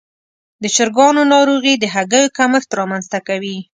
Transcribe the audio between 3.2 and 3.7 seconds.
کوي.